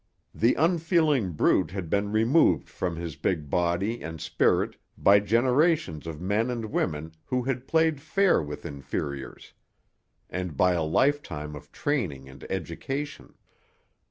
The 0.33 0.55
unfeeling 0.55 1.33
brute 1.33 1.69
had 1.69 1.87
been 1.87 2.11
removed 2.11 2.69
from 2.71 2.95
his 2.95 3.15
big 3.15 3.51
body 3.51 4.01
and 4.01 4.19
spirit 4.19 4.75
by 4.97 5.19
generations 5.19 6.07
of 6.07 6.19
men 6.19 6.49
and 6.49 6.65
women 6.71 7.11
who 7.25 7.43
had 7.43 7.67
played 7.67 8.01
fair 8.01 8.41
with 8.41 8.65
inferiors, 8.65 9.53
and 10.27 10.57
by 10.57 10.71
a 10.71 10.81
lifetime 10.81 11.55
of 11.55 11.71
training 11.71 12.27
and 12.29 12.43
education. 12.49 13.35